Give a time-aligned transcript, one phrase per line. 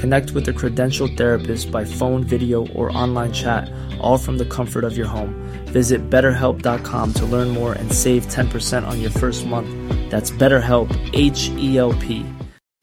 [0.00, 4.82] Connect with a credentialed therapist by phone, video, or online chat, all from the comfort
[4.82, 5.34] of your home.
[5.66, 9.68] Visit betterhelp.com to learn more and save 10% on your first month.
[10.10, 12.24] That's BetterHelp, H E L P.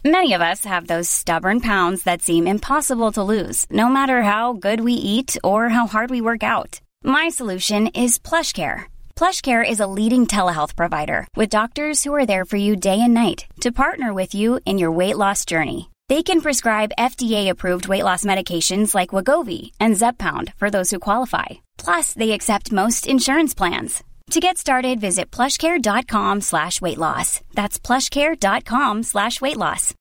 [0.06, 4.54] Many of us have those stubborn pounds that seem impossible to lose, no matter how
[4.54, 6.82] good we eat or how hard we work out.
[7.04, 8.86] My solution is PlushCare.
[9.16, 13.16] PlushCare is a leading telehealth provider with doctors who are there for you day and
[13.16, 15.90] night to partner with you in your weight loss journey.
[16.09, 21.63] They can prescribe FDA-approved weight loss medications like Wagovi and Zepbound for those who qualify.
[21.79, 24.03] Plus, they accept most insurance plans.
[24.33, 27.41] To get started, visit plushcare.com slash weight loss.
[27.55, 29.95] That's plushcare.com slash weight loss.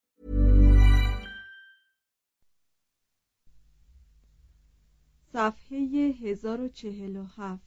[5.33, 7.59] صفحه 1047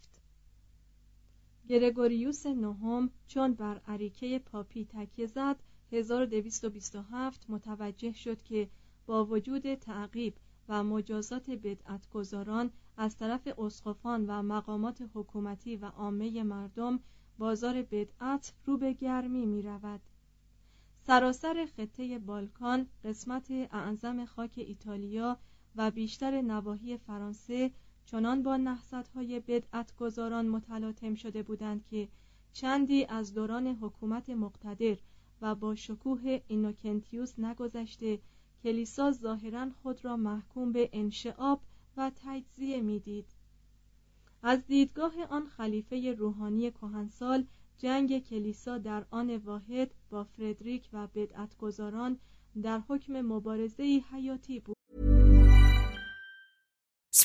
[1.69, 5.57] گرگوریوس نهم چون بر عریکه پاپی تکیه زد
[5.92, 8.70] 1227 متوجه شد که
[9.06, 10.34] با وجود تعقیب
[10.70, 17.00] و مجازات بدعتگذاران از طرف اسقفان و مقامات حکومتی و عامه مردم
[17.38, 20.02] بازار بدعت رو به گرمی می رود.
[21.08, 25.38] سراسر خطه بالکان قسمت اعظم خاک ایتالیا
[25.76, 27.72] و بیشتر نواحی فرانسه
[28.06, 32.08] چنان با نهضت‌های بدعتگذاران متلاطم شده بودند که
[32.54, 34.98] چندی از دوران حکومت مقتدر
[35.42, 38.20] و با شکوه اینوکنتیوس نگذشته
[38.64, 41.62] کلیسا ظاهرا خود را محکوم به انشعاب
[41.98, 43.26] و تجزیه می‌دید.
[44.44, 47.46] از دیدگاه آن خلیفه روحانی کهنسال
[47.78, 52.20] جنگ کلیسا در آن واحد با فردریک و بدعتگذاران
[52.64, 55.19] در حکم مبارزه حیاتی بود.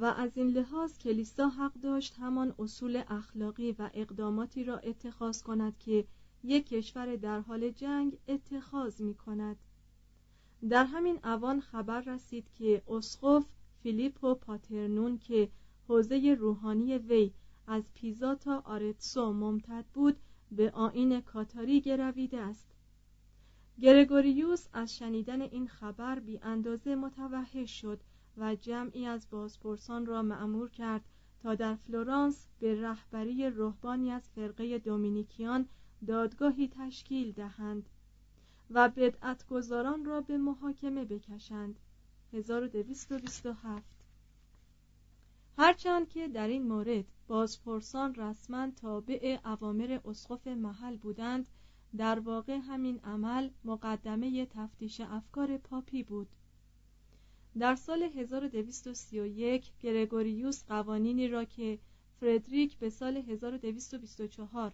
[0.00, 5.78] و از این لحاظ کلیسا حق داشت همان اصول اخلاقی و اقداماتی را اتخاذ کند
[5.78, 6.06] که
[6.44, 9.56] یک کشور در حال جنگ اتخاذ می کند.
[10.68, 13.46] در همین اوان خبر رسید که اسقف
[13.82, 15.50] فیلیپو پاترنون که
[15.88, 17.32] حوزه روحانی وی
[17.66, 20.16] از پیزا تا آرتسو ممتد بود
[20.52, 22.66] به آیین کاتاری گرویده است
[23.80, 28.00] گرگوریوس از شنیدن این خبر بی اندازه متوحش شد
[28.38, 31.04] و جمعی از بازپرسان را مأمور کرد
[31.42, 35.68] تا در فلورانس به رهبری رهبانی از فرقه دومینیکیان
[36.06, 37.88] دادگاهی تشکیل دهند
[38.70, 41.78] و بدعتگذاران را به محاکمه بکشند.
[42.32, 43.84] 1227
[45.58, 51.48] هرچند که در این مورد بازپرسان رسما تابع اوامر اسقف محل بودند
[51.96, 56.28] در واقع همین عمل مقدمه تفتیش افکار پاپی بود.
[57.58, 61.78] در سال 1231 گرگوریوس قوانینی را که
[62.20, 64.72] فردریک به سال 1224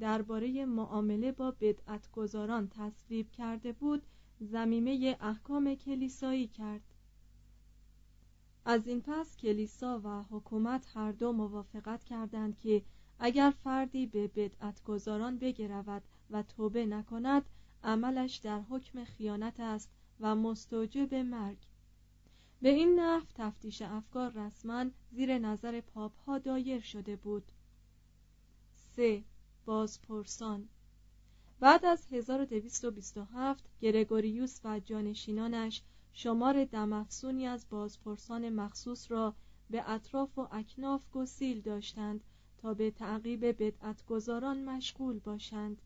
[0.00, 4.02] درباره معامله با بدعتگذاران تصویب کرده بود
[4.40, 6.80] زمیمه احکام کلیسایی کرد.
[8.64, 12.82] از این پس کلیسا و حکومت هر دو موافقت کردند که
[13.18, 17.44] اگر فردی به بدعتگذاران بگرود و توبه نکند
[17.84, 19.90] عملش در حکم خیانت است
[20.20, 21.58] و مستوجب مرگ.
[22.62, 27.52] به این نحو تفتیش افکار رسما زیر نظر پاپ ها دایر شده بود.
[28.96, 29.24] 3.
[29.64, 30.68] بازپرسان.
[31.60, 39.34] بعد از 1227 گرگوریوس و جانشینانش شمار دمافسونی از بازپرسان مخصوص را
[39.70, 42.24] به اطراف و اکناف گسیل داشتند
[42.58, 45.82] تا به تعقیب بدعتگذاران مشغول باشند.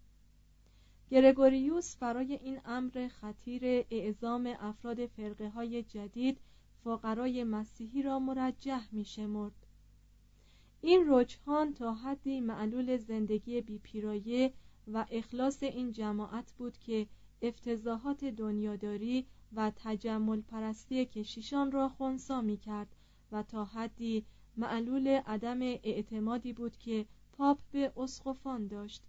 [1.11, 6.39] گرگوریوس برای این امر خطیر اعزام افراد فرقه های جدید
[6.85, 9.67] فقرای مسیحی را مرجح می شمرد.
[10.81, 14.53] این رجحان تا حدی معلول زندگی بیپیرایه
[14.93, 17.07] و اخلاص این جماعت بود که
[17.43, 22.97] افتضاحات دنیاداری و تجمل پرستی کشیشان را خونسا می کرد
[23.33, 24.25] و تا حدی
[24.57, 29.03] معلول عدم اعتمادی بود که پاپ به اسقفان داشت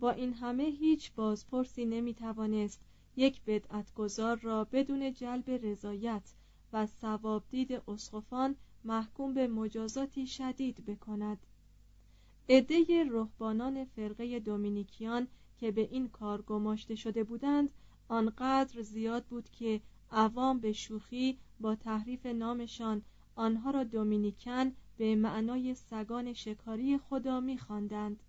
[0.00, 2.80] با این همه هیچ بازپرسی نمی توانست
[3.20, 6.32] یک بدعتگذار را بدون جلب رضایت
[6.72, 11.46] و ثوابدید اسقفان محکوم به مجازاتی شدید بکند
[12.48, 15.28] عده رهبانان فرقه دومینیکیان
[15.58, 17.70] که به این کار گماشته شده بودند
[18.08, 19.80] آنقدر زیاد بود که
[20.10, 23.02] عوام به شوخی با تحریف نامشان
[23.34, 28.22] آنها را دومینیکن به معنای سگان شکاری خدا می‌خواندند.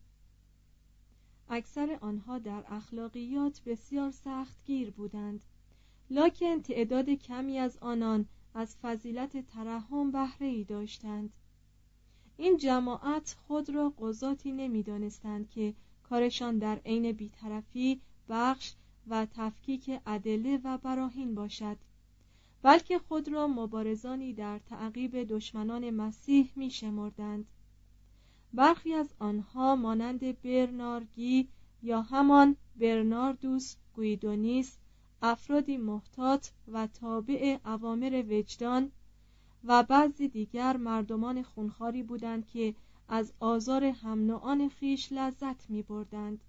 [1.53, 5.41] اکثر آنها در اخلاقیات بسیار سختگیر بودند
[6.09, 11.33] لکن تعداد کمی از آنان از فضیلت ترحم بهره ای داشتند
[12.37, 18.73] این جماعت خود را قضاتی نمی‌دانستند که کارشان در عین بیطرفی بخش
[19.07, 21.77] و تفکیک ادله و براهین باشد
[22.61, 27.45] بلکه خود را مبارزانی در تعقیب دشمنان مسیح می شمردند.
[28.53, 31.49] برخی از آنها مانند برنارگی
[31.83, 34.77] یا همان برناردوس گویدونیس
[35.21, 38.91] افرادی محتاط و تابع اوامر وجدان
[39.63, 42.75] و بعضی دیگر مردمان خونخاری بودند که
[43.07, 46.43] از آزار هم خیش لذت می بردند.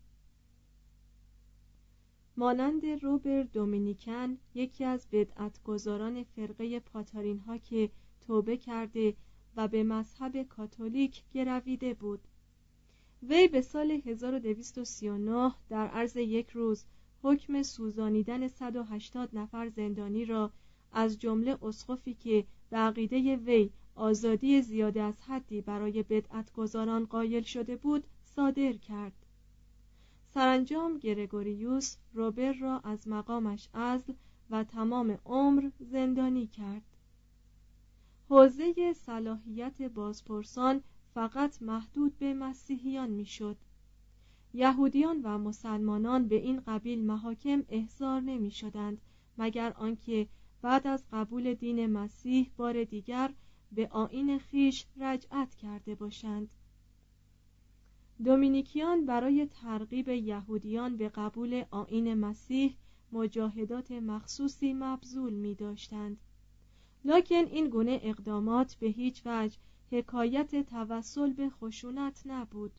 [2.36, 7.90] مانند روبر دومینیکن یکی از بدعتگذاران فرقه پاتارین ها که
[8.26, 9.14] توبه کرده
[9.56, 12.20] و به مذهب کاتولیک گرویده بود.
[13.22, 16.84] وی به سال 1239 در عرض یک روز
[17.22, 20.50] حکم سوزانیدن 180 نفر زندانی را
[20.92, 27.76] از جمله اسقفی که به عقیده وی آزادی زیاده از حدی برای بدعتگذاران قایل شده
[27.76, 29.12] بود صادر کرد.
[30.34, 34.12] سرانجام گرگوریوس روبر را از مقامش عزل
[34.50, 36.91] و تمام عمر زندانی کرد.
[38.28, 40.82] حوزه صلاحیت بازپرسان
[41.14, 43.56] فقط محدود به مسیحیان می‌شد.
[44.54, 49.00] یهودیان و مسلمانان به این قبیل محاکم احضار نمی شدند
[49.38, 50.28] مگر آنکه
[50.62, 53.30] بعد از قبول دین مسیح بار دیگر
[53.72, 56.50] به آین خیش رجعت کرده باشند.
[58.24, 62.76] دومینیکیان برای ترغیب یهودیان به قبول آین مسیح
[63.12, 66.16] مجاهدات مخصوصی مبذول می داشتند
[67.04, 69.58] لکن این گونه اقدامات به هیچ وجه
[69.90, 72.72] حکایت توسل به خشونت نبود.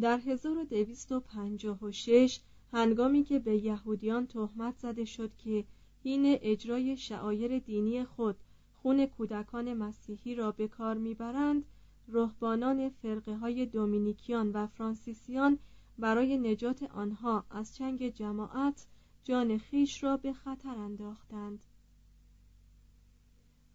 [0.00, 2.40] در 1256
[2.72, 5.64] هنگامی که به یهودیان تهمت زده شد که
[6.04, 8.36] حین اجرای شعایر دینی خود
[8.74, 11.64] خون کودکان مسیحی را به کار می‌برند
[12.08, 15.58] رهبانان فرقه های دومینیکیان و فرانسیسیان
[15.98, 18.86] برای نجات آنها از چنگ جماعت
[19.24, 21.62] جان خیش را به خطر انداختند.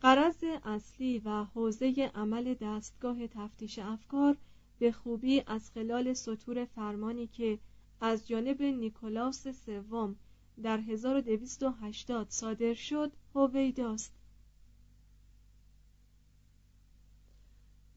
[0.01, 4.37] قرض اصلی و حوزه عمل دستگاه تفتیش افکار
[4.79, 7.59] به خوبی از خلال سطور فرمانی که
[8.01, 10.15] از جانب نیکولاس سوم
[10.63, 14.13] در 1280 صادر شد هویداست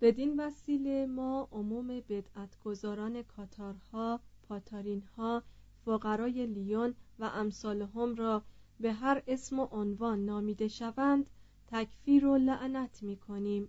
[0.00, 5.42] بدین وسیله ما عموم بدعتگذاران کاتارها پاتارینها
[5.85, 8.43] فقرای لیون و امثالهم را
[8.81, 11.31] به هر اسم و عنوان نامیده شوند
[11.67, 13.69] تکفیر و لعنت می کنیم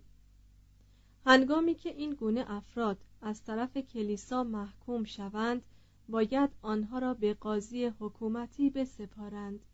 [1.26, 5.62] هنگامی که این گونه افراد از طرف کلیسا محکوم شوند
[6.08, 9.64] باید آنها را به قاضی حکومتی بسپارند.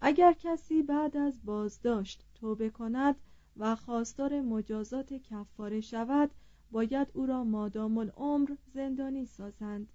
[0.00, 3.16] اگر کسی بعد از بازداشت توبه کند
[3.56, 6.30] و خواستار مجازات کفاره شود
[6.72, 9.92] باید او را مادام العمر زندانی سازند.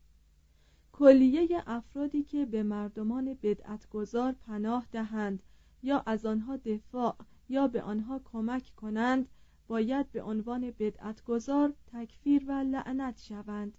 [0.92, 5.44] کلیه افرادی که به مردمان بدعتگذار پناه دهند
[5.84, 7.16] یا از آنها دفاع
[7.50, 9.30] یا به آنها کمک کنند
[9.68, 13.78] باید به عنوان بدعتگذار تکفیر و لعنت شوند.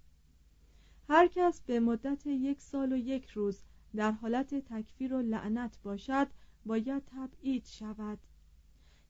[1.09, 3.63] هر کس به مدت یک سال و یک روز
[3.97, 6.29] در حالت تکفیر و لعنت باشد
[6.67, 8.19] باید تبعید شود.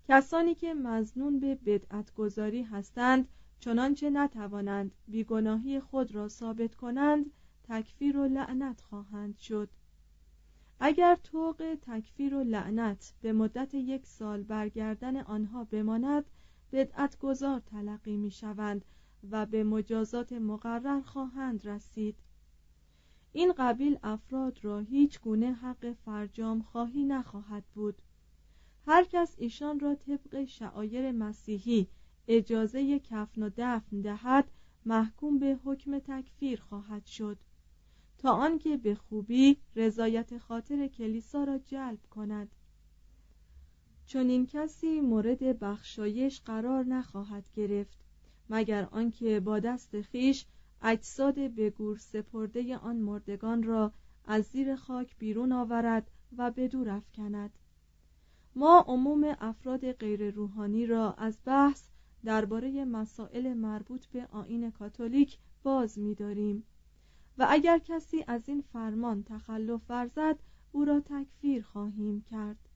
[0.08, 3.28] کسانی که مزنون به بدعت گذاری هستند
[3.60, 7.30] چنانچه نتوانند بیگناهی خود را ثابت کنند
[7.68, 9.68] تکفیر و لعنت خواهند شد.
[10.80, 16.24] اگر طوق تکفیر و لعنت به مدت یک سال برگردن آنها بماند
[16.72, 18.84] بدعت گذار تلقی می شوند
[19.30, 22.16] و به مجازات مقرر خواهند رسید.
[23.32, 28.02] این قبیل افراد را هیچ گونه حق فرجام خواهی نخواهد بود.
[28.86, 31.88] هر کس ایشان را طبق شعایر مسیحی
[32.28, 34.50] اجازه کفن و دفن دهد
[34.86, 37.38] محکوم به حکم تکفیر خواهد شد.
[38.18, 42.48] تا آنکه به خوبی رضایت خاطر کلیسا را جلب کند.
[44.06, 47.98] چون این کسی مورد بخشایش قرار نخواهد گرفت
[48.50, 50.46] مگر آنکه با دست خیش
[50.82, 53.92] اجساد به گور سپرده آن مردگان را
[54.24, 57.58] از زیر خاک بیرون آورد و به دور افکند.
[58.54, 61.88] ما عموم افراد غیر روحانی را از بحث
[62.24, 66.64] درباره مسائل مربوط به آین کاتولیک باز می‌داریم.
[67.38, 70.38] و اگر کسی از این فرمان تخلف ورزد
[70.72, 72.68] او را تکفیر خواهیم کرد.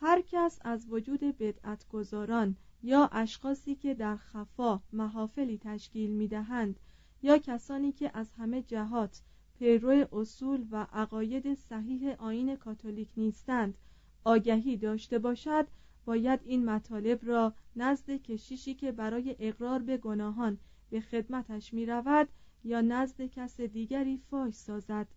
[0.00, 6.80] هر کس از وجود بدعتگذاران یا اشخاصی که در خفا محافلی تشکیل می‌دهند
[7.22, 9.22] یا کسانی که از همه جهات
[9.58, 13.78] پیرو اصول و عقاید صحیح آین کاتولیک نیستند
[14.24, 15.66] آگهی داشته باشد
[16.08, 20.58] باید این مطالب را نزد کشیشی که برای اقرار به گناهان
[20.90, 22.28] به خدمتش می رود
[22.64, 25.08] یا نزد کس دیگری فاش سازد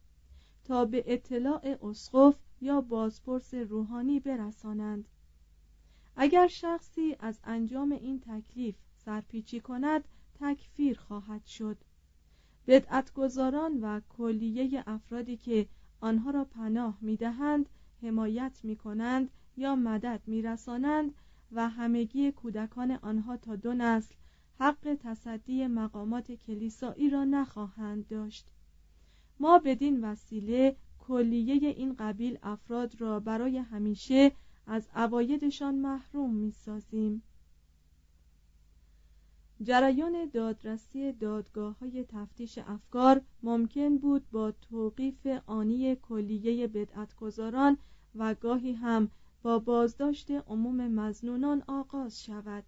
[0.64, 5.08] تا به اطلاع اسقف یا بازپرس روحانی برسانند.
[6.16, 10.04] اگر شخصی از انجام این تکلیف سرپیچی کند
[10.40, 11.78] تکفیر خواهد شد.
[12.68, 15.68] بدعتگذاران و کلیه افرادی که
[16.02, 17.70] آنها را پناه می‌دهند
[18.02, 21.14] حمایت می کنند یا مدد میرسانند
[21.52, 24.16] و همگی کودکان آنها تا دو نسل
[24.60, 28.48] حق تصدی مقامات کلیسایی را نخواهند داشت.
[29.40, 34.32] ما بدین وسیله کلیه این قبیل افراد را برای همیشه
[34.68, 37.24] از عوایدشان محروم می‌سازیم.
[39.64, 47.78] جریان دادرسی دادگاه های تفتیش افکار ممکن بود با توقیف آنی کلیه بدعتگذاران
[48.16, 49.10] و گاهی هم
[49.44, 52.64] با بازداشت عموم مزنونان آغاز شود.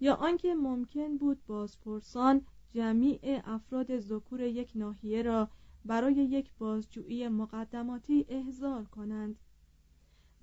[0.00, 2.42] یا آنکه ممکن بود بازپرسان
[2.72, 5.48] جمیع افراد ذکور یک ناحیه را
[5.84, 9.38] برای یک بازجویی مقدماتی احضار کنند.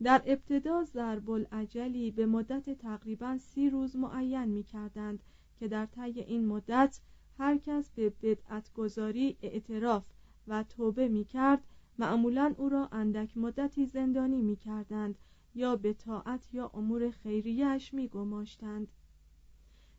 [0.03, 5.23] در ابتدا ضرب العجلی به مدت تقریبا سی روز معین می کردند
[5.59, 6.99] که در طی این مدت
[7.37, 10.05] هر کس به بدعتگذاری اعتراف
[10.47, 11.63] و توبه می کرد
[11.97, 15.15] معمولا او را اندک مدتی زندانی می کردند
[15.55, 18.87] یا به طاعت یا امور خیریش می گماشتند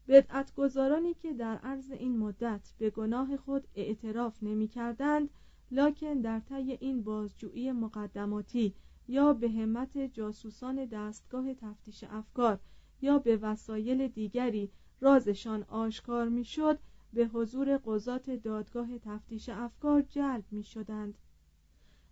[0.09, 5.31] بدعتگذارانی که در عرض این مدت به گناه خود اعتراف نمی کردند
[5.71, 8.75] لکن در طی این بازجویی مقدماتی
[9.09, 12.59] یا به همت جاسوسان دستگاه تفتیش افکار
[13.03, 16.79] یا به وسایل دیگری رازشان آشکار می‌شد
[17.13, 21.19] به حضور قضات دادگاه تفتیش افکار جلب می شدند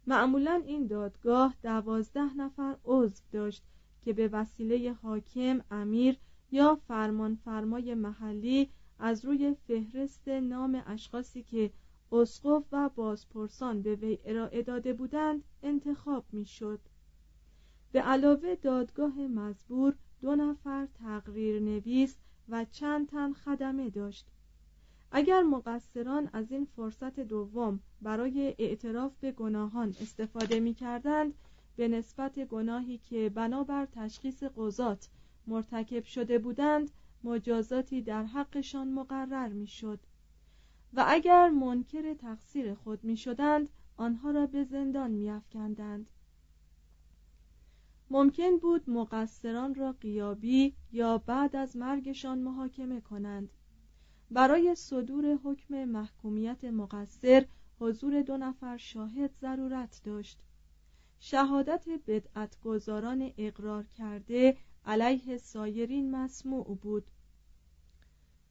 [0.07, 3.63] معمولا این دادگاه دوازده نفر عضو داشت
[4.03, 6.19] که به وسیله حاکم امیر
[6.53, 11.71] یا فرمان فرمای محلی از روی فهرست نام اشخاصی که
[12.13, 16.81] اسقف و بازپرسان به وی ارائه داده بودند انتخاب می‌شد.
[17.93, 22.17] به علاوه دادگاه مزبور دو نفر تقریر نویس
[22.49, 24.27] و چند تن خدمه داشت
[25.17, 31.35] اگر مقصران از این فرصت دوم برای اعتراف به گناهان استفاده می کردند
[31.77, 35.09] به نسبت گناهی که بنابر تشخیص قضات
[35.47, 36.91] مرتکب شده بودند
[37.25, 40.01] مجازاتی در حقشان مقرر می شد
[40.95, 46.11] و اگر منکر تقصیر خود می شدند آنها را به زندان می افکندند.
[48.11, 53.51] ممکن بود مقصران را قیابی یا بعد از مرگشان محاکمه کنند
[54.31, 57.47] برای صدور حکم محکومیت مقصر
[57.81, 60.39] حضور دو نفر شاهد ضرورت داشت.
[61.19, 67.05] شهادت بدعتگذاران اقرار کرده علیه سایرین مسموع بود.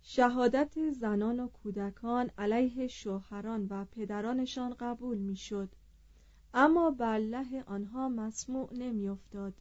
[0.01, 5.69] شهادت زنان و کودکان علیه شوهران و پدرانشان قبول می‌شد.
[6.53, 9.53] اما بله آنها مسموع نمیافتاد.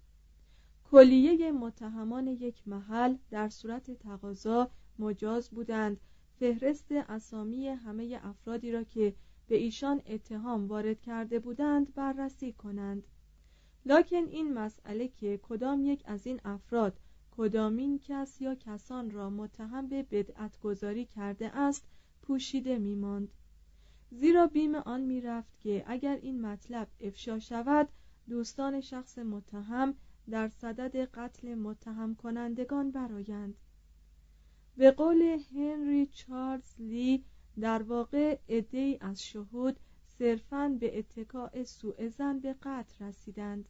[0.91, 6.01] کلیه متهمان یک محل در صورت تقاضا مجاز بودند.
[6.39, 9.15] فهرست اسامی همه افرادی را که
[9.49, 13.07] به ایشان اتهام وارد کرده بودند بررسی کنند.
[13.87, 16.99] لکن این مسئله که کدام یک از این افراد
[17.37, 21.87] کدامین کس یا کسان را متهم به بدعتگذاری کرده است
[22.23, 23.33] پوشیده میماند.
[24.11, 27.89] زیرا بیم آن می‌رفت که اگر این مطلب افشا شود
[28.29, 29.95] دوستان شخص متهم
[30.31, 33.55] در صدد قتل متهم کنندگان برایند
[34.77, 35.23] به قول
[35.55, 37.25] هنری چارلز لی
[37.61, 39.77] در واقع عدهای از شهود
[40.19, 43.69] صرفاً به اتکاع سوء زن به قتل رسیدند.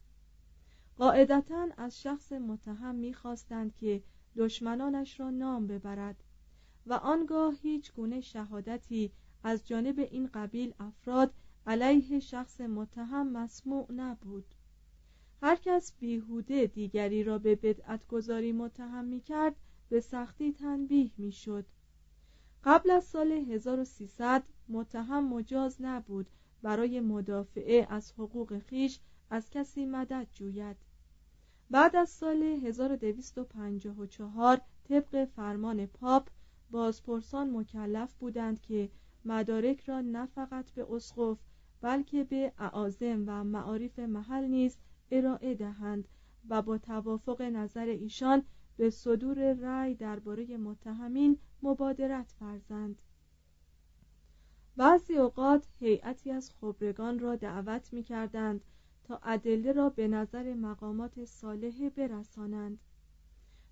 [0.97, 4.03] قاعدتا از شخص متهم می‌خواستند که
[4.37, 6.23] دشمنانش را نام ببرد
[6.85, 9.11] و آنگاه هیچ گونه شهادتی
[9.43, 11.33] از جانب این قبیل افراد
[11.67, 14.55] علیه شخص متهم مسموع نبود.
[15.41, 19.55] هر کس بیهوده دیگری را به بدعت گذاری متهم می کرد
[19.93, 21.65] به سختی تنبیه می شد
[22.63, 26.29] قبل از سال 1300 متهم مجاز نبود
[26.61, 30.77] برای مدافعه از حقوق خیش از کسی مدد جوید.
[31.69, 36.29] بعد از سال 1254 طبق فرمان پاپ
[36.71, 38.89] بازپرسان مکلف بودند که
[39.25, 41.37] مدارک را نه فقط به اسقف
[41.81, 44.77] بلکه به اعاظم و معارف محل نیز
[45.11, 46.07] ارائه دهند
[46.49, 48.43] و با توافق نظر ایشان
[48.77, 53.01] به صدور رأی درباره متهمین مبادرت فرزند.
[54.77, 58.63] بعضی اوقات هیئتی از خبرگان را دعوت می کردند
[59.03, 62.79] تا ادله را به نظر مقامات صالحه برسانند.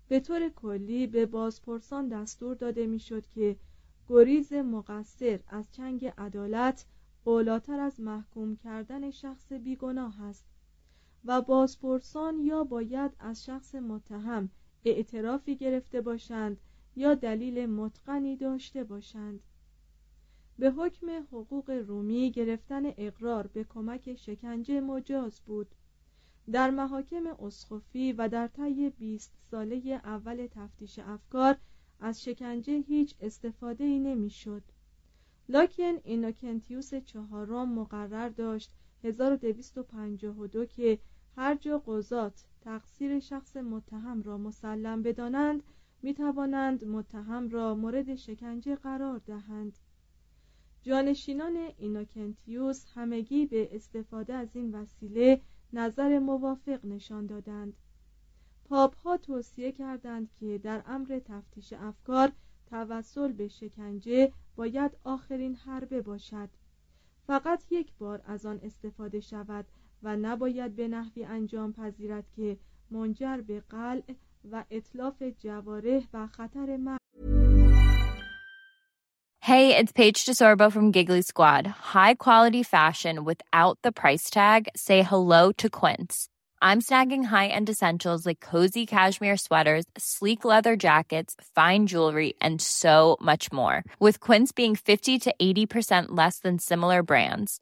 [0.08, 3.56] به طور کلی به بازپرسان دستور داده می‌شد که
[4.08, 6.86] گریز مقصر از چنگ عدالت
[7.24, 10.44] اولاتر از محکوم کردن شخص بیگناه است
[11.24, 14.50] و بازپرسان یا باید از شخص متهم
[14.90, 16.56] اعترافی گرفته باشند
[16.96, 19.40] یا دلیل متقنی داشته باشند
[20.58, 25.74] به حکم حقوق رومی گرفتن اقرار به کمک شکنجه مجاز بود
[26.52, 31.56] در محاکم اسخفی و در طی 20 ساله اول تفتیش افکار
[32.00, 34.62] از شکنجه هیچ استفاده ای نمی‌شد.
[35.48, 38.72] لاکن اینوکنتیوس چهارم مقرر داشت
[39.04, 40.98] 1252 که
[41.36, 45.62] هر جا قضات تقصیر شخص متهم را مسلم بدانند
[46.02, 49.78] می توانند متهم را مورد شکنجه قرار دهند.
[50.82, 55.40] جانشینان اینوکنتیوس همگی به استفاده از این وسیله
[55.72, 57.76] نظر موافق نشان دادند.
[58.64, 62.32] پاپ ها توصیه کردند که در امر تفتیش افکار
[62.66, 66.48] توسل به شکنجه باید آخرین حربه باشد.
[67.26, 69.66] فقط یک بار از آن استفاده شود
[70.03, 72.57] و نباید به نحوی انجام پذیرد که
[72.91, 74.03] منجر به قلع
[74.51, 76.97] و اطلاف جواره و خطر مرگ
[79.47, 81.65] Hey, it's Paige DeSorbo from Giggly Squad.
[81.65, 84.67] High quality fashion without the price tag.
[84.75, 86.27] Say hello to Quince.
[86.61, 93.15] I'm snagging high-end essentials like cozy cashmere sweaters, sleek leather jackets, fine jewelry, and so
[93.21, 93.85] much more.
[94.01, 97.61] With Quince being 50 to 80% less than similar brands.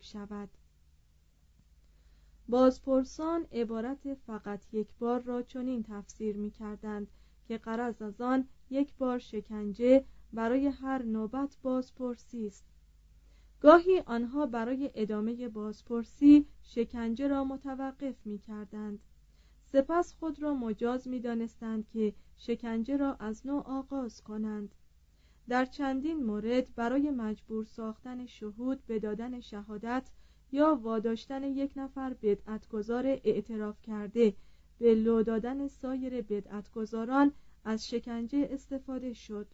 [0.00, 0.48] شود.
[2.48, 7.10] بازپرسان عبارت فقط یک بار را چنین تفسیر می کردند
[7.48, 12.64] که قرض از آن یک بار شکنجه برای هر نوبت بازپرسی است.
[13.60, 18.98] گاهی آنها برای ادامه بازپرسی شکنجه را متوقف می کردند.
[19.64, 24.74] سپس خود را مجاز می دانستند که شکنجه را از نو آغاز کنند.
[25.48, 30.10] در چندین مورد برای مجبور ساختن شهود به دادن شهادت
[30.52, 34.34] یا واداشتن یک نفر بدعتگذار اعتراف کرده
[34.78, 37.32] به لو دادن سایر بدعتگذاران
[37.64, 39.46] از شکنجه استفاده شد.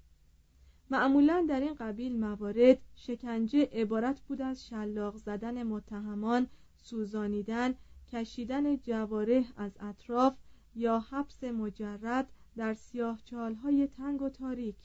[0.91, 7.75] معمولا در این قبیل موارد شکنجه عبارت بود از شلاق زدن متهمان سوزانیدن
[8.13, 10.35] کشیدن جواره از اطراف
[10.75, 13.19] یا حبس مجرد در سیاه
[13.63, 14.77] های تنگ و تاریک.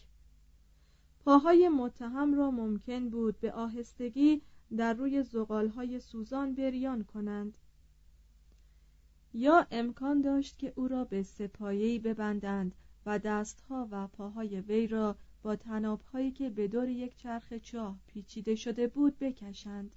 [1.27, 4.41] پاهای متهم را ممکن بود به آهستگی
[4.77, 5.23] در روی
[5.75, 7.57] های سوزان بریان کنند.
[9.33, 15.15] یا امکان داشت که او را به سپایه‌ای ببندند و دستها و پاهای وی را
[15.43, 19.95] با تنابهایی که به دور یک چرخ چاه پیچیده شده بود بکشند.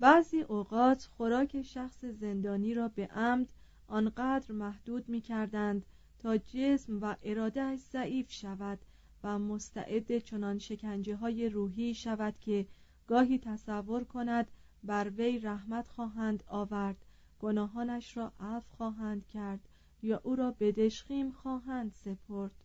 [0.00, 3.52] بعضی اوقات خوراک شخص زندانی را به عمد
[3.86, 5.86] آنقدر محدود می کردند
[6.18, 8.78] تا جسم و ارادهش ضعیف شود
[9.24, 12.66] و مستعد چنان شکنجه های روحی شود که
[13.06, 14.50] گاهی تصور کند
[14.84, 16.96] بر وی رحمت خواهند آورد
[17.40, 19.68] گناهانش را عفو خواهند کرد
[20.02, 22.64] یا او را به دشخیم خواهند سپرد.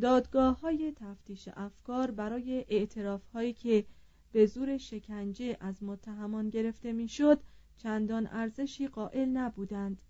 [0.00, 3.84] دادگاه های تفتیش افکار برای اعتراف هایی که
[4.32, 7.40] به زور شکنجه از متهمان گرفته می‌شد
[7.76, 10.02] چندان ارزشی قائل نبودند.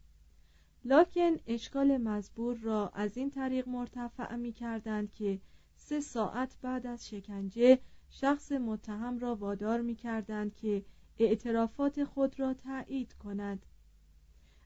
[0.84, 5.40] لکن اشکال مزبور را از این طریق مرتفع می کردند که
[5.76, 7.78] سه ساعت بعد از شکنجه
[8.10, 10.84] شخص متهم را وادار می کردند که
[11.18, 13.66] اعترافات خود را تایید کند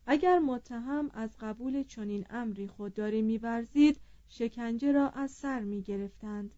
[0.06, 6.54] اگر متهم از قبول چنین امری خودداری می‌ورزید شکنجه را از سر می گرفتند.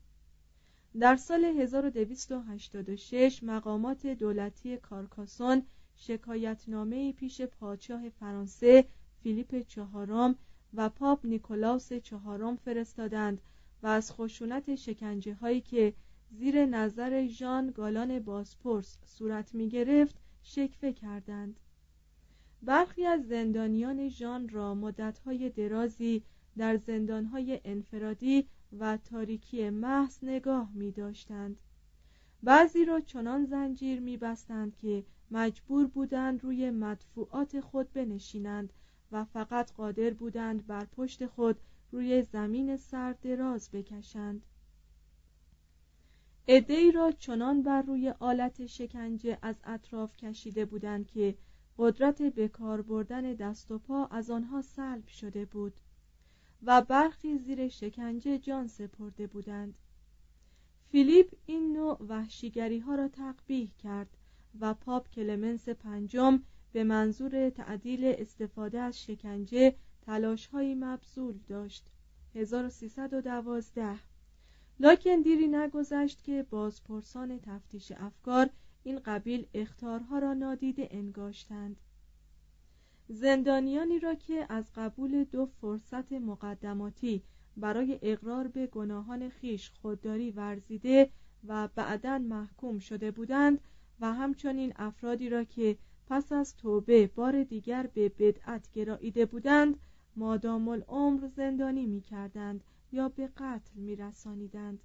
[1.00, 5.62] در سال 1286 مقامات دولتی کارکاسون
[5.96, 8.84] شکایتنامه پیش پادشاه فرانسه
[9.26, 10.34] فیلیپ چهارم
[10.74, 13.40] و پاپ نیکولاوس چهارم فرستادند
[13.82, 15.94] و از خشونت شکنجه هایی که
[16.30, 21.60] زیر نظر ژان گالان باسپورس صورت می گرفت شکفه کردند.
[22.62, 26.22] برخی از زندانیان ژان را مدتهای درازی
[26.58, 28.44] در زندانهای انفرادی
[28.78, 31.56] و تاریکی محض نگاه می داشتند
[32.42, 38.72] بعضی را چنان زنجیر می بستند که مجبور بودند روی مدفوعات خود بنشینند
[39.12, 41.60] و فقط قادر بودند بر پشت خود
[41.92, 44.42] روی زمین سرد دراز بکشند.
[46.48, 51.34] ادهی را چنان بر روی آلت شکنجه از اطراف کشیده بودند که
[51.78, 55.80] قدرت به کار بردن دست و پا از آنها سلب شده بود
[56.62, 59.78] و برخی زیر شکنجه جان سپرده بودند.
[60.90, 64.16] فیلیپ این نوع وحشیگری ها را تقبیح کرد
[64.60, 71.86] و پاپ کلمنس پنجم به منظور تعدیل استفاده از شکنجه تلاش هایی مبذول داشت.
[72.34, 73.98] 1312
[74.80, 78.50] لکن دیری نگذشت که بازپرسان تفتیش افکار
[78.84, 81.76] این قبیل اختارها را نادیده انگاشتند.
[83.08, 87.22] زندانیانی را که از قبول دو فرصت مقدماتی
[87.56, 91.10] برای اقرار به گناهان خیش خودداری ورزیده
[91.48, 93.60] و بعدا محکوم شده بودند
[94.00, 95.76] و همچنین افرادی را که
[96.06, 99.78] پس از توبه بار دیگر به بدعت گراییده بودند
[100.16, 104.80] مادام العمر زندانی می کردند یا به قتل می رسانیدند.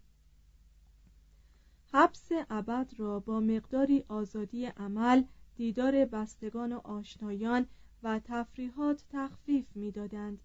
[1.94, 5.24] حبس ابد را با مقداری آزادی عمل
[5.56, 7.66] دیدار بستگان و آشنایان
[8.04, 10.42] و تفریحات تخفیف می‌دادند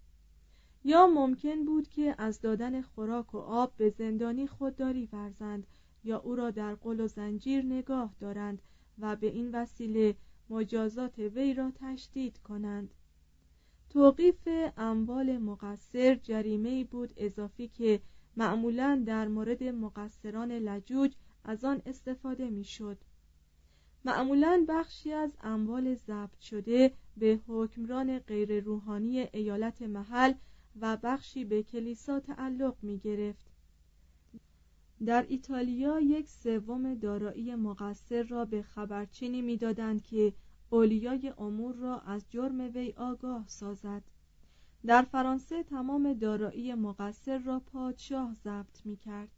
[0.83, 5.67] یا ممکن بود که از دادن خوراک و آب به زندانی خودداری ورزند
[6.03, 8.61] یا او را در قل و زنجیر نگاه دارند
[8.99, 10.15] و به این وسیله
[10.49, 12.93] مجازات وی را تشدید کنند
[13.89, 18.01] توقیف اموال مقصر جریمه بود اضافی که
[18.37, 22.97] معمولا در مورد مقصران لجوج از آن استفاده می‌شد.
[24.05, 30.33] معمولا بخشی از اموال ضبط شده به حکمران غیر روحانی ایالت محل
[30.81, 33.56] و بخشی به کلیسا تعلق می گرفت.
[35.05, 40.33] در ایتالیا یک سوم دارایی مقصر را به خبرچینی می‌دادند که
[40.69, 44.03] اولیای امور را از جرم وی آگاه سازد.
[44.85, 49.31] در فرانسه تمام دارایی مقصر را پادشاه ضبط می کرد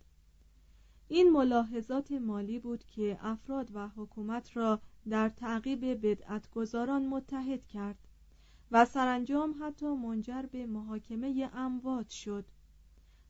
[1.08, 7.98] این ملاحظات مالی بود که افراد و حکومت را در تعقیب بدعتگذاران متحد کرد
[8.72, 12.46] و سرانجام حتی منجر به محاکمه اموات شد.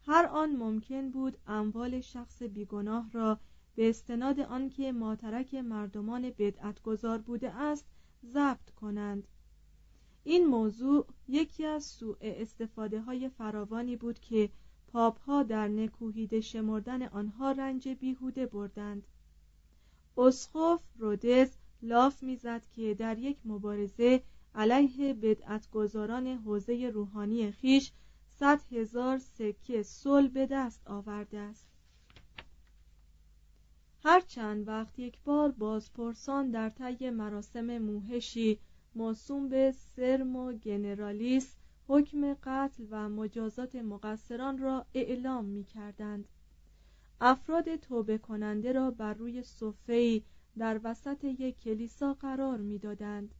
[0.05, 3.39] هر آن ممکن بود اموال شخص بیگناه را
[3.75, 7.85] به استناد آنکه ماترک مردمان بدعتگذار بوده است
[8.25, 9.27] ضبط کنند.
[10.23, 14.49] این موضوع یکی از سوء استفاده های فراوانی بود که
[14.87, 19.07] پاپ ها در نکوهیده شمردن آنها رنج بیهوده بردند.
[20.17, 21.49] اسخوف رودز
[21.81, 24.23] لاف می‌زد که در یک مبارزه
[24.55, 27.91] علیه بدعتگذاران حوزه روحانی خیش
[28.39, 31.67] صد هزار سکه صل به دست آورده است
[34.03, 38.59] هر چند وقت یک بار بازپرسان در طی مراسم موهشی
[38.95, 41.55] موسوم به سرم و گنرالیس
[41.87, 46.27] حکم قتل و مجازات مقصران را اعلام می کردند.
[47.21, 50.23] افراد توبه کننده را بر روی صفهی
[50.57, 53.35] در وسط یک کلیسا قرار می‌دادند.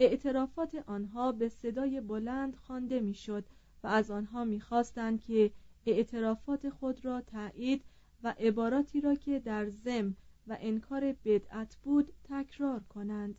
[0.00, 3.44] اعترافات آنها به صدای بلند خوانده می‌شد
[3.84, 5.50] و از آنها می‌خواستند که
[5.86, 7.84] اعترافات خود را تایید
[8.22, 10.16] و عباراتی را که در زم
[10.46, 13.38] و انکار بدعت بود تکرار کنند.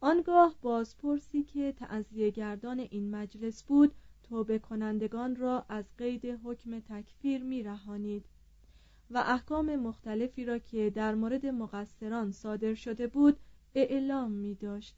[0.00, 7.42] آنگاه بازپرسی که تعذیه گردان این مجلس بود توبه کنندگان را از قید حکم تکفیر
[7.42, 8.26] می رهانید
[9.10, 13.36] و احکام مختلفی را که در مورد مقصران صادر شده بود
[13.74, 14.96] اعلام می داشت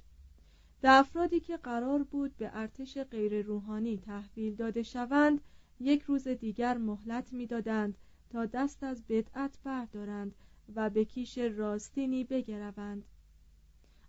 [0.81, 5.41] به افرادی که قرار بود به ارتش غیر روحانی تحویل داده شوند
[5.81, 7.99] یک روز دیگر مهلت می‌دادند
[8.31, 10.35] تا دست از بدعت بردارند
[10.75, 13.05] و به کیش راستینی بگروند.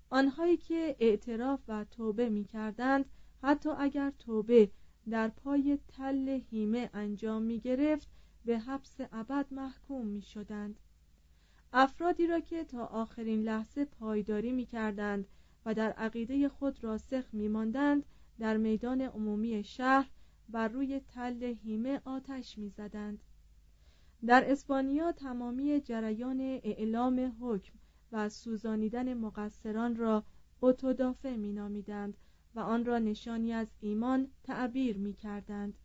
[0.10, 3.06] آنهایی که اعتراف و توبه می کردند
[3.44, 4.70] حتی اگر توبه
[5.10, 8.08] در پای تل هیمه انجام می گرفت
[8.46, 10.80] به حبس ابد محکوم می شدند
[11.74, 15.28] افرادی را که تا آخرین لحظه پایداری می کردند
[15.66, 18.06] و در عقیده خود راسخ می ماندند
[18.40, 20.10] در میدان عمومی شهر
[20.50, 23.24] بر روی تل هیمه آتش می زدند.
[24.26, 27.74] در اسپانیا تمامی جریان اعلام حکم
[28.12, 30.24] و سوزانیدن مقصران را
[30.62, 32.18] اتودافه می نامیدند
[32.56, 35.78] و آن را نشانی از ایمان تعبیر می کردند.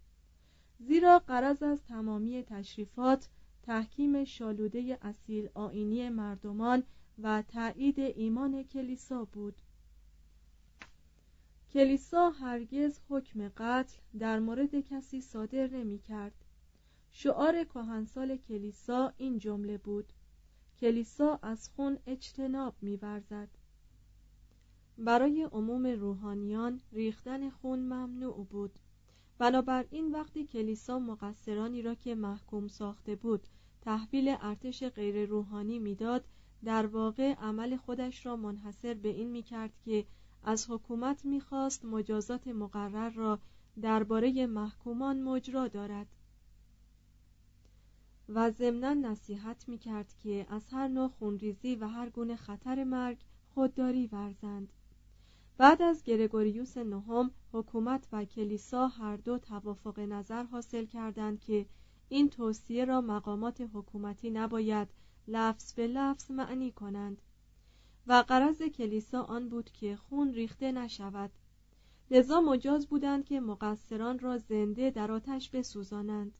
[0.78, 3.28] زیرا قرض از تمامی تشریفات
[3.62, 6.82] تحکیم شالوده اصیل آینی مردمان
[7.22, 9.54] و تایید ایمان کلیسا بود.
[11.72, 16.44] کلیسا هرگز حکم قتل در مورد کسی صادر نمی کرد.
[17.10, 20.12] شعار کهنسال کلیسا این جمله بود.
[20.80, 23.48] کلیسا از خون اجتناب می‌ورزد
[24.98, 28.78] برای عموم روحانیان ریختن خون ممنوع بود.
[29.38, 33.46] بنابراین وقتی کلیسا مقصرانی را که محکوم ساخته بود
[33.80, 36.24] تحویل ارتش غیر روحانی می‌داد
[36.64, 40.04] در واقع عمل خودش را منحصر به این می‌کرد که
[40.44, 43.38] از حکومت می‌خواست مجازات مقرر را
[43.82, 46.06] درباره محکومان مجرا دارد.
[48.28, 53.18] و ضمنا نصیحت می‌کرد که از هر نوع خونریزی و هر گونه خطر مرگ
[53.54, 54.72] خودداری ورزند.
[55.58, 61.66] بعد از گرگوریوس نهم حکومت و کلیسا هر دو توافق نظر حاصل کردند که
[62.08, 64.88] این توصیه را مقامات حکومتی نباید
[65.28, 67.22] لفظ به لفظ معنی کنند.
[68.06, 71.30] و قرض کلیسا آن بود که خون ریخته نشود.
[72.10, 76.34] لذا مجاز بودند که مقصران را زنده در آتش بسوزانند.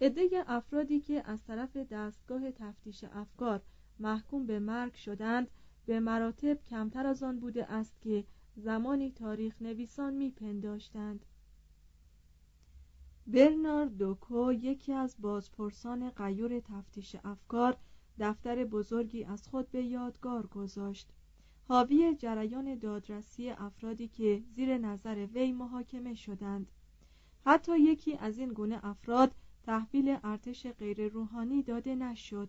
[0.00, 3.62] عده افرادی که از طرف دستگاه تفتیش افکار
[3.98, 5.50] محکوم به مرگ شدند
[5.86, 8.24] به مراتب کمتر از آن بوده است که
[8.56, 11.24] زمانی تاریخ نویسان میپنداشتند.
[13.26, 17.76] برنارد دوکو یکی از بازپرسان قیور تفتیش افکار
[18.18, 21.08] دفتر بزرگی از خود به یادگار گذاشت.
[21.68, 26.70] حاوی جریان دادرسی افرادی که زیر نظر وی محاکمه شدند.
[27.46, 32.48] حتی یکی از این گونه افراد تحویل ارتش غیر روحانی داده نشد.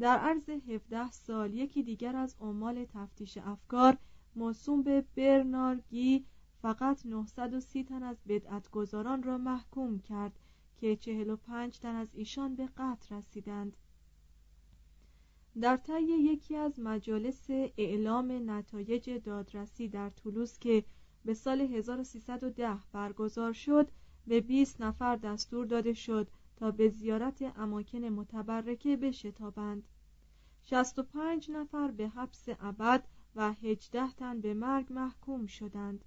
[0.00, 3.96] در عرض 17 سال یکی دیگر از عمال تفتیش افکار
[4.36, 6.24] موسوم به برنارگی
[6.62, 10.38] فقط 930 تن از بدعتگزاران را محکوم کرد
[10.76, 13.76] که 45 تن از ایشان به قتل رسیدند.
[15.60, 20.84] در طی یکی از مجالس اعلام نتایج دادرسی در طولوس که
[21.24, 23.90] به سال 1310 برگزار شد
[24.26, 29.88] به 20 نفر دستور داده شد تا به زیارت اماکن متبرکه بشتابند.
[30.62, 33.04] 65 نفر به حبس ابد
[33.36, 36.04] و 18 تن به مرگ محکوم شدند.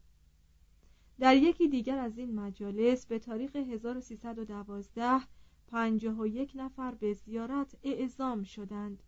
[1.22, 5.22] در یکی دیگر از این مجالس به تاریخ 1312
[5.68, 9.04] 51 نفر به زیارت اعزام شدند.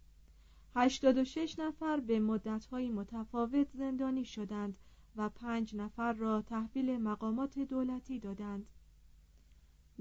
[0.76, 4.78] 86 نفر به مدت‌های متفاوت زندانی شدند
[5.16, 8.66] و پنج نفر را تحویل مقامات دولتی دادند.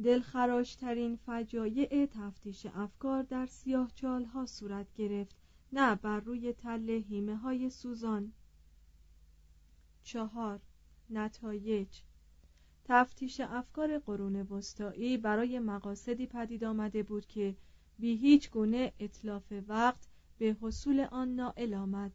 [0.05, 3.91] دلخراشترین فجایع تفتیش افکار در سیاه
[4.35, 5.37] ها صورت گرفت
[5.73, 8.33] نه بر روی تل هیمه های سوزان.
[10.03, 10.61] چهار
[11.11, 12.01] نتایج.
[12.85, 17.57] تفتیش افکار قرون وسطایی برای مقاصدی پدید آمده بود که
[17.99, 22.13] بی هیچ گونه اطلاف وقت به حصول آن نائل آمد.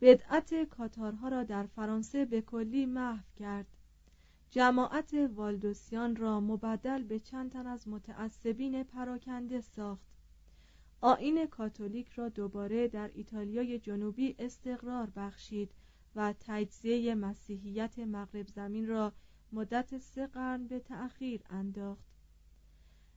[0.00, 3.66] بدعت کاتارها را در فرانسه به کلی محو کرد.
[4.50, 10.06] جماعت والدوسیان را مبدل به چند تن از متعصبین پراکنده ساخت.
[11.00, 15.72] آین کاتولیک را دوباره در ایتالیای جنوبی استقرار بخشید
[16.16, 19.12] و تجزیه مسیحیت مغرب زمین را
[19.52, 22.04] مدت سه قرن به تأخیر انداخت.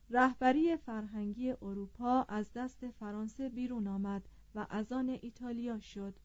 [0.09, 6.19] رهبری فرهنگی اروپا از دست فرانسه بیرون آمد و از آن ایتالیا شد.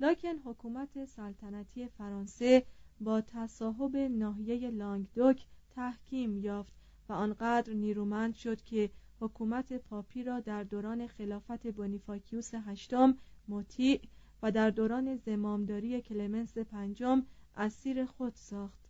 [0.00, 2.66] لکن حکومت سلطنتی فرانسه
[3.00, 6.72] با تصاحب ناحیه لانگدوک تحکیم یافت
[7.08, 14.00] و آنقدر نیرومند شد که حکومت پاپی را در دوران خلافت بونیفاکیوس هشتم مطیع
[14.46, 17.22] و در دوران زمامداری کلمنس پنجم
[17.56, 18.88] اسیر خود ساخت.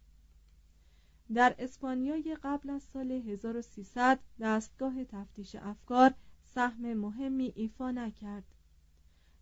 [1.35, 6.15] در اسپانیای قبل از سال 1300 دستگاه تفتیش افکار
[6.45, 8.45] سهم مهمی ایفا نکرد.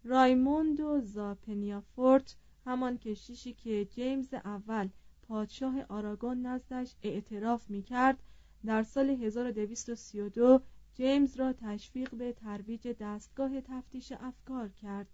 [0.04, 4.88] رایموندو زاپنیافورت همان کشیشی که جیمز اول
[5.28, 8.22] پادشاه آراگون نزدش اعتراف می کرد
[8.64, 10.60] در سال 1232
[10.94, 15.06] جیمز را تشویق به ترویج دستگاه تفتیش افکار کرد.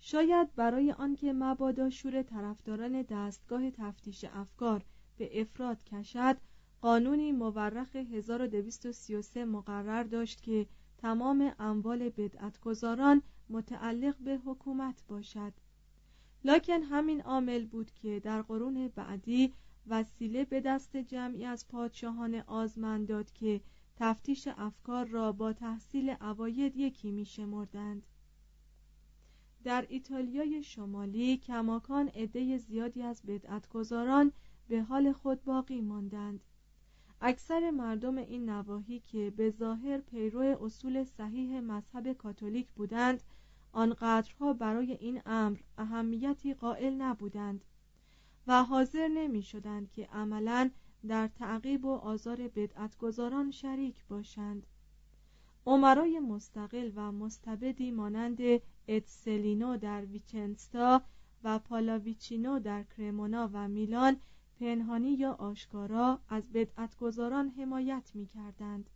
[0.00, 4.84] شاید برای آنکه مبادا شور طرفداران دستگاه تفتیش افکار
[5.18, 6.36] به افراد کشد
[6.80, 10.66] قانونی مورخ 1233 مقرر داشت که
[10.98, 15.52] تمام اموال بدعتگذاران متعلق به حکومت باشد
[16.44, 19.52] لکن همین عامل بود که در قرون بعدی
[19.86, 23.60] وسیله به دست جمعی از پادشاهان آزمن داد که
[23.96, 28.06] تفتیش افکار را با تحصیل عواید یکی می شمردند.
[29.64, 34.32] در ایتالیای شمالی کماکان عده زیادی از بدعتگذاران
[34.68, 36.44] به حال خود باقی ماندند.
[37.20, 43.22] اکثر مردم این نواحی که به ظاهر پیرو اصول صحیح مذهب کاتولیک بودند
[43.72, 47.64] آنقدرها برای این امر اهمیتی قائل نبودند
[48.46, 50.70] و حاضر نمی شدند که عملا
[51.08, 54.66] در تعقیب و آزار بدعتگذاران شریک باشند.
[55.68, 58.38] عمرای مستقل و مستبدی مانند
[58.88, 61.02] اتسلینو در ویچنستا
[61.44, 64.16] و پالاویچینو در کرمونا و میلان
[64.60, 68.90] پنهانی یا آشکارا از بدعتگذاران حمایت می کردند.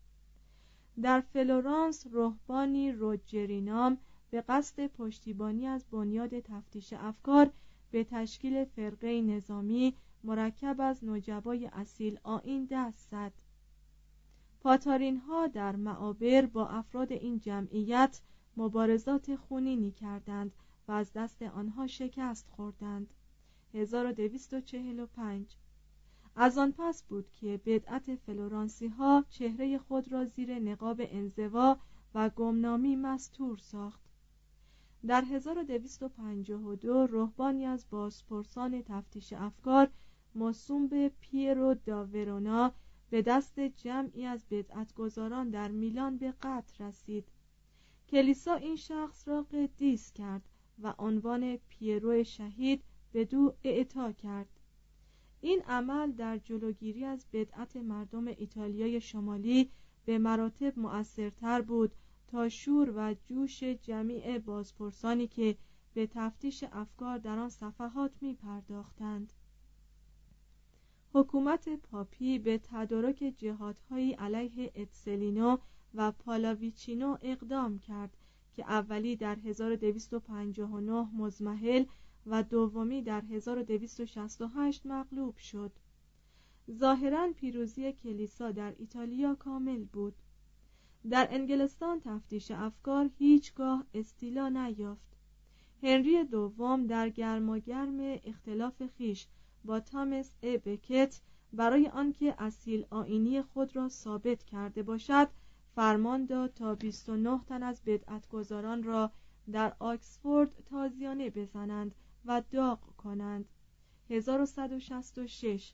[1.02, 3.98] در فلورانس روحبانی روجرینام
[4.30, 7.50] به قصد پشتیبانی از بنیاد تفتیش افکار
[7.90, 13.32] به تشکیل فرقه نظامی مرکب از نجبای اصیل آین دست زد
[14.62, 18.20] پاتارین ها در معابر با افراد این جمعیت
[18.56, 20.52] مبارزات خونینی کردند
[20.88, 23.14] و از دست آنها شکست خوردند.
[23.74, 25.56] 1245
[26.36, 31.76] از آن پس بود که بدعت فلورانسی ها چهره خود را زیر نقاب انزوا
[32.14, 34.00] و گمنامی مستور ساخت.
[35.06, 39.88] در 1252 رهبانی از بازپرسان تفتیش افکار
[40.34, 42.72] مصوم به پیرو داورونا
[43.12, 47.28] به دست جمعی از بدعتگذاران در میلان به قتل رسید
[48.08, 50.48] کلیسا این شخص را قدیس کرد
[50.82, 54.60] و عنوان پیرو شهید به دو اعطا کرد
[55.40, 59.70] این عمل در جلوگیری از بدعت مردم ایتالیای شمالی
[60.04, 61.92] به مراتب مؤثرتر بود
[62.28, 65.56] تا شور و جوش جمیع بازپرسانی که
[65.94, 69.32] به تفتیش افکار در آن صفحات می پرداختند.
[71.14, 75.56] حکومت پاپی به تدارک جهادهایی علیه اتسلینو
[75.94, 78.16] و پالاویچینو اقدام کرد
[78.54, 81.84] که اولی در 1259 مزمحل
[82.26, 85.72] و دومی در 1268 مغلوب شد.
[86.70, 90.14] ظاهرا پیروزی کلیسا در ایتالیا کامل بود.
[91.10, 95.16] در انگلستان تفتیش افکار هیچگاه استیلا نیافت.
[95.82, 99.26] هنری دوم در گرماگرم اختلاف خیش
[99.64, 100.56] با تامس ا.
[100.64, 101.20] بکت
[101.52, 105.28] برای آنکه اصیل آینی خود را ثابت کرده باشد
[105.74, 109.10] فرمان داد تا 29 تن از بدعتگذاران را
[109.52, 111.94] در آکسفورد تازیانه بزنند
[112.24, 113.48] و داغ کنند.
[114.10, 115.72] 1166